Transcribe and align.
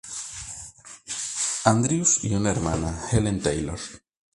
Andrews, 1.65 2.23
y 2.23 2.33
una 2.33 2.49
hermana, 2.49 3.03
Helen 3.11 3.39
Taylor. 3.39 3.77